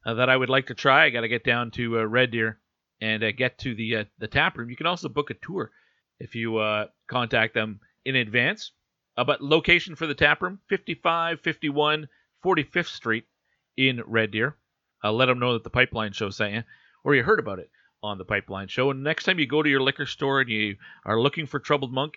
uh, 0.06 0.14
that 0.14 0.30
I 0.30 0.37
would 0.38 0.49
like 0.49 0.68
to 0.68 0.75
try. 0.75 1.04
I 1.04 1.11
got 1.11 1.20
to 1.20 1.28
get 1.28 1.44
down 1.44 1.73
to 1.73 1.99
uh, 1.99 2.04
Red 2.04 2.30
Deer 2.30 2.58
and 3.02 3.23
uh, 3.23 3.32
get 3.32 3.58
to 3.58 3.75
the 3.75 3.96
uh, 3.96 4.04
the 4.16 4.28
tap 4.28 4.56
room. 4.56 4.70
You 4.70 4.76
can 4.76 4.87
also 4.87 5.11
book 5.11 5.28
a 5.28 5.34
tour 5.34 5.73
if 6.20 6.34
you 6.34 6.56
uh, 6.56 6.87
contact 7.06 7.52
them 7.52 7.80
in 8.06 8.16
advance. 8.16 8.73
Uh, 9.14 9.25
but 9.25 9.42
location 9.42 9.96
for 9.96 10.06
the 10.06 10.14
tap 10.14 10.40
room 10.40 10.61
5551 10.70 12.08
45th 12.42 12.87
Street 12.87 13.25
in 13.76 14.02
Red 14.06 14.30
Deer. 14.30 14.56
let 15.04 15.26
them 15.26 15.38
know 15.38 15.52
that 15.52 15.64
the 15.64 15.68
Pipeline 15.70 16.12
Show 16.12 16.30
sent 16.30 16.54
you 16.54 16.62
or 17.04 17.14
you 17.14 17.23
heard 17.23 17.40
about 17.40 17.58
it 17.58 17.68
on 18.04 18.18
the 18.18 18.25
Pipeline 18.25 18.68
Show. 18.68 18.90
And 18.90 19.02
next 19.02 19.25
time 19.25 19.38
you 19.38 19.46
go 19.46 19.62
to 19.62 19.68
your 19.68 19.80
liquor 19.80 20.06
store 20.06 20.42
and 20.42 20.50
you 20.50 20.76
are 21.06 21.18
looking 21.18 21.46
for 21.46 21.58
Troubled 21.58 21.92
Monk, 21.92 22.14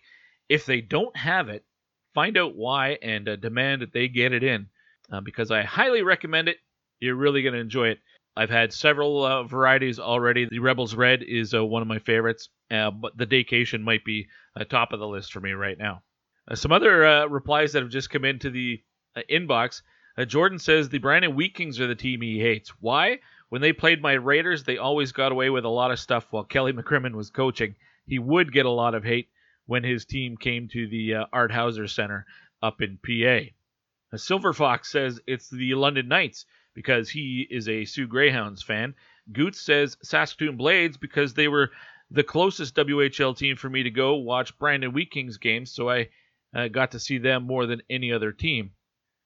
if 0.50 0.66
they 0.66 0.82
don't 0.82 1.16
have 1.16 1.48
it, 1.50 1.66
find 2.14 2.38
out 2.38 2.56
why 2.56 2.98
and 3.02 3.28
uh, 3.28 3.36
demand 3.38 3.82
that 3.82 3.94
they 3.94 4.08
get 4.08 4.34
it 4.34 4.44
in 4.44 4.68
uh, 5.12 5.22
because 5.22 5.50
I 5.50 5.64
highly 5.64 6.04
recommend 6.04 6.50
it. 6.50 6.58
You're 7.00 7.16
really 7.16 7.42
going 7.42 7.54
to 7.54 7.60
enjoy 7.60 7.90
it. 7.90 8.00
I've 8.36 8.50
had 8.50 8.74
several 8.74 9.26
uh, 9.26 9.44
varieties 9.44 9.98
already. 9.98 10.46
The 10.46 10.60
Rebels 10.60 10.94
Red 10.94 11.24
is 11.24 11.54
uh, 11.54 11.66
one 11.66 11.82
of 11.82 11.88
my 11.88 12.00
favorites, 12.00 12.50
uh, 12.70 12.92
but 12.92 13.18
the 13.18 13.26
Daycation 13.26 13.82
might 13.82 14.04
be 14.04 14.28
uh, 14.60 14.66
top 14.66 14.94
of 14.94 15.00
the 15.00 15.08
list 15.08 15.32
for 15.32 15.40
me 15.40 15.52
right 15.52 15.78
now. 15.78 16.04
some 16.54 16.72
other 16.72 17.28
replies 17.30 17.74
that 17.74 17.82
have 17.82 17.92
just 17.92 18.10
come 18.10 18.26
into 18.26 18.50
the 18.50 18.84
inbox. 19.32 19.82
Jordan 20.28 20.60
says 20.60 20.90
the 20.90 20.98
Brandon 20.98 21.36
Wheat 21.36 21.56
Kings 21.56 21.80
are 21.80 21.88
the 21.88 21.96
team 21.96 22.22
he 22.22 22.40
hates. 22.40 22.72
Why? 22.80 23.20
When 23.50 23.62
they 23.62 23.74
played 23.74 24.02
my 24.02 24.14
Raiders, 24.14 24.64
they 24.64 24.78
always 24.78 25.12
got 25.12 25.32
away 25.32 25.50
with 25.50 25.64
a 25.64 25.70
lot 25.70 25.92
of 25.92 26.00
stuff 26.00 26.28
while 26.32 26.44
Kelly 26.44 26.74
McCrimmon 26.74 27.14
was 27.14 27.30
coaching. 27.30 27.76
He 28.06 28.20
would 28.20 28.52
get 28.52 28.66
a 28.66 28.72
lot 28.72 28.96
of 28.96 29.04
hate 29.04 29.30
when 29.66 29.84
his 29.84 30.06
team 30.06 30.38
came 30.38 30.68
to 30.70 30.88
the 30.88 31.16
uh, 31.16 31.26
Art 31.32 31.52
Hauser 31.52 31.88
Center 31.88 32.26
up 32.62 32.82
in 32.82 32.98
PA. 32.98 33.52
A 34.14 34.18
Silver 34.18 34.54
Fox 34.54 34.92
says 34.92 35.20
it's 35.28 35.50
the 35.50 35.76
London 35.76 36.08
Knights 36.08 36.46
because 36.74 37.10
he 37.10 37.48
is 37.50 37.68
a 37.68 37.86
Soo 37.86 38.08
Greyhounds 38.08 38.64
fan. 38.64 38.96
Goots 39.32 39.62
says 39.62 39.98
Saskatoon 40.04 40.56
Blades 40.56 40.98
because 40.98 41.34
they 41.34 41.48
were 41.48 41.72
the 42.12 42.24
closest 42.24 42.76
WHL 42.76 43.36
team 43.36 43.58
for 43.58 43.70
me 43.70 43.84
to 43.84 43.90
go 43.90 44.16
watch 44.16 44.58
Brandon 44.58 44.94
Wheat 44.94 45.12
King's 45.12 45.38
games, 45.38 45.72
so 45.72 45.90
I 45.90 46.10
uh, 46.56 46.70
got 46.70 46.92
to 46.92 47.00
see 47.00 47.18
them 47.18 47.44
more 47.44 47.66
than 47.66 47.82
any 47.90 48.14
other 48.14 48.32
team. 48.32 48.72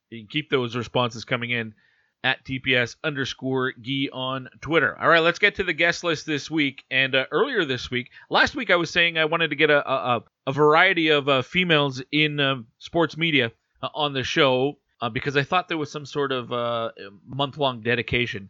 You 0.10 0.20
can 0.20 0.28
keep 0.28 0.50
those 0.50 0.75
responses 0.75 1.25
coming 1.25 1.51
in 1.51 1.75
at 2.24 2.44
TPS 2.46 2.96
underscore 3.04 3.74
Gee 3.82 4.10
on 4.12 4.50
Twitter. 4.62 4.98
All 5.00 5.10
right, 5.10 5.22
let's 5.22 5.40
get 5.40 5.56
to 5.56 5.63
the 5.63 5.74
guest 5.74 6.04
list 6.04 6.25
this 6.25 6.51
week. 6.51 6.84
And 6.92 7.16
uh, 7.16 7.25
earlier 7.32 7.66
this 7.66 7.90
week, 7.90 8.12
last 8.30 8.56
week 8.56 8.70
I 8.70 8.75
was 8.75 8.92
saying 8.92 9.18
I 9.18 9.25
wanted 9.25 9.50
to 9.50 9.56
get 9.56 9.70
a, 9.70 9.90
a, 9.90 10.24
a 10.46 10.51
variety 10.51 11.10
of 11.10 11.28
uh, 11.28 11.42
females 11.42 12.01
in 12.12 12.40
uh, 12.40 12.58
sports 12.78 13.18
media 13.18 13.51
uh, 13.82 13.90
on 13.96 14.13
the 14.13 14.24
show 14.24 14.78
uh, 15.01 15.10
because 15.10 15.36
I 15.36 15.44
thought 15.44 15.68
there 15.68 15.78
was 15.78 15.92
some 15.92 16.06
sort 16.06 16.32
of 16.32 16.51
uh, 16.51 16.92
month 17.25 17.58
long 17.58 17.82
dedication. 17.82 18.50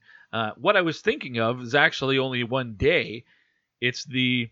what 0.57 0.75
I 0.75 0.81
was 0.81 0.99
thinking 0.99 1.39
of 1.39 1.61
is 1.61 1.75
actually 1.75 2.19
only 2.19 2.43
one 2.43 2.75
day. 2.75 3.23
It's 3.79 4.03
the 4.03 4.49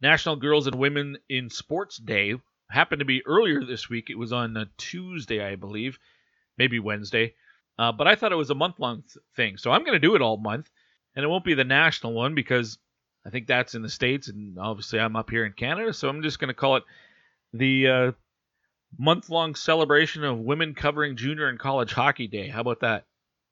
National 0.00 0.36
Girls 0.36 0.66
and 0.66 0.76
Women 0.76 1.18
in 1.28 1.50
Sports 1.50 1.98
Day. 1.98 2.34
Happened 2.70 3.00
to 3.00 3.04
be 3.04 3.26
earlier 3.26 3.64
this 3.64 3.90
week. 3.90 4.10
It 4.10 4.18
was 4.18 4.32
on 4.32 4.70
Tuesday, 4.78 5.44
I 5.44 5.56
believe, 5.56 5.98
maybe 6.56 6.78
Wednesday. 6.78 7.34
Uh, 7.78 7.92
but 7.92 8.06
I 8.06 8.14
thought 8.14 8.32
it 8.32 8.36
was 8.36 8.50
a 8.50 8.54
month 8.54 8.78
long 8.78 9.02
th- 9.02 9.24
thing. 9.36 9.56
So 9.56 9.70
I'm 9.70 9.84
going 9.84 9.94
to 9.94 10.06
do 10.06 10.14
it 10.14 10.22
all 10.22 10.36
month. 10.36 10.70
And 11.16 11.24
it 11.24 11.28
won't 11.28 11.44
be 11.44 11.54
the 11.54 11.64
national 11.64 12.12
one 12.12 12.34
because 12.34 12.78
I 13.26 13.30
think 13.30 13.46
that's 13.46 13.74
in 13.74 13.82
the 13.82 13.88
States. 13.88 14.28
And 14.28 14.58
obviously 14.58 15.00
I'm 15.00 15.16
up 15.16 15.30
here 15.30 15.44
in 15.44 15.52
Canada. 15.52 15.92
So 15.92 16.08
I'm 16.08 16.22
just 16.22 16.38
going 16.38 16.48
to 16.48 16.54
call 16.54 16.76
it 16.76 16.84
the 17.52 17.88
uh, 17.88 18.12
month 18.98 19.30
long 19.30 19.54
celebration 19.54 20.24
of 20.24 20.38
women 20.38 20.74
covering 20.74 21.16
junior 21.16 21.48
and 21.48 21.58
college 21.58 21.92
hockey 21.92 22.28
day. 22.28 22.48
How 22.48 22.60
about 22.60 22.80
that? 22.80 23.06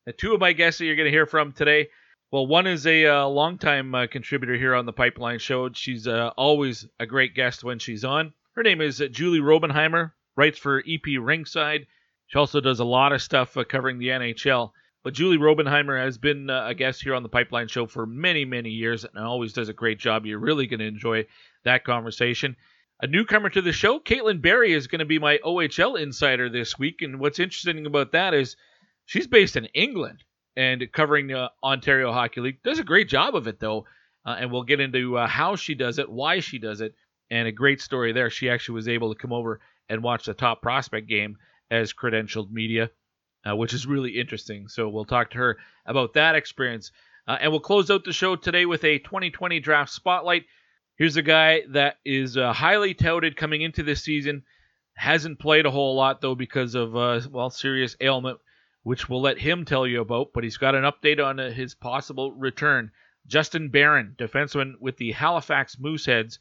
Now, 0.07 0.13
two 0.17 0.35
of 0.35 0.41
my 0.41 0.53
guests 0.53 0.79
that 0.79 0.87
you're 0.87 0.97
going 0.97 1.07
to 1.07 1.13
hear 1.13 1.27
from 1.27 1.53
today. 1.53 1.89
Well, 2.31 2.47
one 2.47 2.67
is 2.67 2.87
a 2.87 3.07
uh, 3.07 3.27
longtime 3.27 3.95
uh, 3.95 4.07
contributor 4.07 4.55
here 4.55 4.75
on 4.75 4.85
the 4.85 4.93
Pipeline 4.93 5.39
Show. 5.39 5.73
She's 5.73 6.07
uh, 6.07 6.31
always 6.37 6.87
a 7.01 7.07
great 7.07 7.35
guest 7.35 7.65
when 7.65 7.79
she's 7.79 8.05
on. 8.05 8.35
Her 8.55 8.63
name 8.63 8.81
is 8.81 9.03
Julie 9.13 9.41
Robenhymer, 9.41 10.13
writes 10.37 10.59
for 10.59 10.81
EP 10.81 11.03
Rinkside 11.05 11.87
she 12.29 12.39
also 12.39 12.61
does 12.61 12.79
a 12.79 12.85
lot 12.85 13.13
of 13.13 13.23
stuff 13.23 13.57
uh, 13.57 13.65
covering 13.65 13.99
the 13.99 14.09
NHL. 14.09 14.71
But 15.03 15.15
Julie 15.15 15.39
Robenhymer 15.39 15.99
has 15.99 16.19
been 16.19 16.51
uh, 16.51 16.67
a 16.67 16.75
guest 16.75 17.03
here 17.03 17.15
on 17.15 17.23
the 17.23 17.29
Pipeline 17.29 17.69
Show 17.69 17.87
for 17.87 18.05
many, 18.05 18.45
many 18.45 18.71
years 18.71 19.05
and 19.05 19.25
always 19.25 19.55
does 19.55 19.71
a 19.71 19.75
great 19.75 19.99
job. 19.99 20.27
You're 20.27 20.39
really 20.39 20.67
going 20.67 20.81
to 20.81 20.87
enjoy 20.87 21.27
that 21.65 21.85
conversation. 21.85 22.57
A 23.01 23.07
newcomer 23.07 23.49
to 23.49 23.63
the 23.63 23.73
show, 23.73 23.99
Caitlin 23.99 24.43
Berry, 24.43 24.75
is 24.75 24.89
going 24.89 24.99
to 24.99 25.07
be 25.07 25.19
my 25.19 25.39
OHL 25.39 25.99
insider 25.99 26.51
this 26.51 26.79
week. 26.79 27.01
And 27.01 27.19
what's 27.19 27.39
interesting 27.39 27.87
about 27.87 28.13
that 28.13 28.35
is 28.35 28.57
she's 29.07 29.27
based 29.27 29.57
in 29.57 29.67
England 29.67 30.25
and 30.57 30.83
covering 30.93 31.29
the 31.29 31.51
Ontario 31.63 32.13
Hockey 32.13 32.41
League. 32.43 32.63
Does 32.63 32.81
a 32.81 32.85
great 32.85 33.09
job 33.09 33.37
of 33.37 33.47
it, 33.47 33.61
though. 33.61 33.87
Uh, 34.27 34.37
and 34.39 34.53
we'll 34.53 34.65
get 34.65 34.81
into 34.81 35.17
uh, 35.17 35.27
how 35.27 35.57
she 35.57 35.75
does 35.75 35.99
it, 35.99 36.11
why 36.11 36.41
she 36.41 36.59
does 36.59 36.83
it, 36.83 36.95
and 37.31 37.49
a 37.49 37.53
great 37.53 37.81
story 37.81 38.13
there. 38.13 38.29
She 38.29 38.51
actually 38.51 38.75
was 38.75 38.89
able 38.89 39.15
to 39.15 39.19
come 39.19 39.33
over 39.33 39.61
and 39.89 40.03
watch 40.03 40.27
the 40.27 40.35
top 40.35 40.61
prospect 40.61 41.07
game 41.07 41.39
as 41.71 41.93
credentialed 41.93 42.51
media, 42.51 42.91
uh, 43.49 43.57
which 43.57 43.73
is 43.73 43.87
really 43.87 44.19
interesting. 44.19 44.69
So 44.69 44.89
we'll 44.89 45.05
talk 45.05 45.31
to 45.31 45.39
her 45.39 45.59
about 45.87 46.15
that 46.15 46.35
experience. 46.35 46.93
Uh, 47.27 47.37
and 47.41 47.51
we'll 47.51 47.61
close 47.61 47.91
out 47.91 48.05
the 48.05 48.13
show 48.13 48.37
today 48.37 48.65
with 48.65 48.85
a 48.85 48.99
2020 48.99 49.61
draft 49.61 49.93
spotlight. 49.93 50.45
Here's 50.97 51.19
a 51.19 51.23
guy 51.23 51.63
that 51.69 51.99
is 52.05 52.37
uh, 52.37 52.53
highly 52.53 52.95
touted 52.95 53.37
coming 53.37 53.61
into 53.61 53.83
this 53.83 54.03
season. 54.03 54.45
Hasn't 54.95 55.39
played 55.39 55.67
a 55.67 55.71
whole 55.71 55.95
lot, 55.95 56.21
though, 56.21 56.35
because 56.35 56.75
of, 56.75 56.97
uh, 56.97 57.21
well, 57.31 57.51
serious 57.51 57.97
ailment, 58.01 58.39
which 58.83 59.09
we'll 59.09 59.21
let 59.21 59.39
him 59.39 59.65
tell 59.65 59.87
you 59.87 60.01
about. 60.01 60.33
But 60.33 60.43
he's 60.43 60.57
got 60.57 60.75
an 60.75 60.85
update 60.85 61.25
on 61.25 61.39
uh, 61.39 61.51
his 61.51 61.75
possible 61.75 62.33
return. 62.33 62.91
Justin 63.27 63.69
Barron, 63.69 64.17
defenseman 64.19 64.73
with 64.81 64.97
the 64.97 65.13
Halifax 65.13 65.77
Mooseheads. 65.77 66.39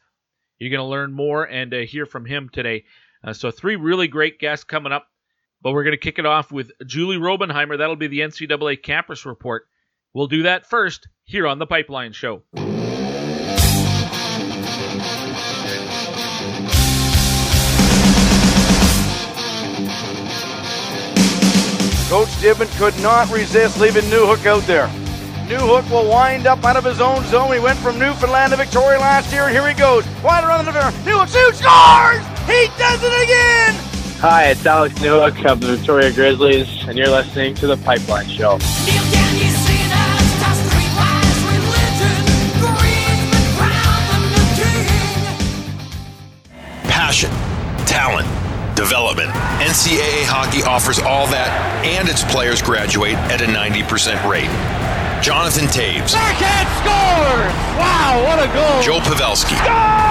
You're 0.58 0.72
going 0.72 0.80
to 0.80 0.90
learn 0.90 1.12
more 1.12 1.44
and 1.44 1.74
uh, 1.74 1.80
hear 1.80 2.06
from 2.06 2.26
him 2.26 2.50
today. 2.52 2.86
so, 3.34 3.52
three 3.52 3.76
really 3.76 4.08
great 4.08 4.40
guests 4.40 4.64
coming 4.64 4.94
up. 4.94 5.08
But 5.68 5.74
we're 5.74 5.84
going 5.84 5.92
to 5.92 5.98
kick 5.98 6.18
it 6.18 6.26
off 6.26 6.50
with 6.50 6.72
Julie 6.86 7.18
Robenhymer. 7.18 7.78
That'll 7.78 7.98
be 7.98 8.08
the 8.08 8.22
NCAA 8.22 8.82
campus 8.82 9.26
report. 9.26 9.68
We'll 10.14 10.28
do 10.28 10.44
that 10.44 10.66
first 10.66 11.10
here 11.26 11.46
on 11.46 11.60
the 11.60 11.68
Pipeline 11.68 12.14
Show. 12.14 12.44
Coach 22.08 22.42
Gibbon 22.42 22.70
could 22.78 22.98
not 23.02 23.30
resist 23.30 23.78
leaving 23.82 24.04
Newhook 24.04 24.46
out 24.46 24.64
there. 24.68 24.88
Newhook 25.50 25.92
will 25.92 26.10
wind 26.10 26.48
up 26.48 26.64
out 26.64 26.78
of 26.78 26.86
his 26.86 27.02
own 27.02 27.26
zone. 27.26 27.52
He 27.52 27.60
went 27.60 27.78
from 27.80 28.00
Newfoundland 28.00 28.52
to 28.52 28.58
Victoria 28.58 29.00
last 29.00 29.34
year, 29.34 29.48
and 29.48 29.52
here 29.52 29.68
he 29.68 29.74
goes. 29.74 30.08
Wide 30.24 30.46
around 30.46 30.64
the 30.64 30.72
defender. 30.72 30.98
Newhook 31.00 31.28
shoots, 31.28 31.60
scores! 31.60 32.26
He 32.48 32.68
does 32.78 33.04
it 33.04 33.24
again! 33.24 33.87
Hi, 34.20 34.46
it's 34.46 34.66
Alex 34.66 34.96
Newhook 34.96 35.46
of 35.46 35.62
the 35.62 35.76
Victoria 35.76 36.12
Grizzlies, 36.12 36.88
and 36.88 36.98
you're 36.98 37.08
listening 37.08 37.54
to 37.54 37.68
The 37.68 37.78
Pipeline 37.78 38.28
Show. 38.28 38.58
Passion, 46.90 47.30
talent, 47.86 48.26
development. 48.76 49.30
NCAA 49.62 50.26
hockey 50.26 50.64
offers 50.64 50.98
all 50.98 51.28
that, 51.28 51.86
and 51.86 52.10
its 52.10 52.24
players 52.24 52.60
graduate 52.60 53.14
at 53.30 53.44
a 53.44 53.46
90% 53.46 54.28
rate. 54.28 54.50
Jonathan 55.22 55.66
Toews. 55.66 56.14
Backhand 56.14 56.68
scores! 56.82 57.54
Wow, 57.78 58.24
what 58.26 58.40
a 58.40 58.48
goal! 58.52 58.82
Joe 58.82 59.00
Pavelski. 59.00 59.64
Goal! 59.64 60.07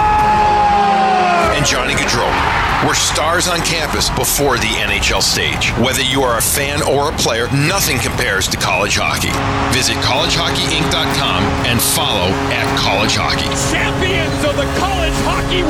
And 1.56 1.64
Johnny 1.64 1.94
Gaudreau 1.94 2.86
We're 2.86 2.92
stars 2.92 3.48
on 3.48 3.60
campus 3.60 4.10
before 4.10 4.58
the 4.58 4.66
NHL 4.66 5.22
stage. 5.22 5.70
Whether 5.82 6.02
you 6.02 6.20
are 6.20 6.36
a 6.36 6.42
fan 6.42 6.82
or 6.82 7.10
a 7.10 7.16
player, 7.16 7.48
nothing 7.50 7.98
compares 7.98 8.46
to 8.48 8.58
college 8.58 8.98
hockey. 9.00 9.32
Visit 9.74 9.96
collegehockeyinc.com 10.04 11.42
and 11.64 11.80
follow 11.80 12.28
at 12.52 12.78
college 12.78 13.16
hockey. 13.16 13.48
Champions 13.72 14.44
of 14.44 14.54
the 14.56 14.68
college 14.78 15.16
hockey 15.24 15.62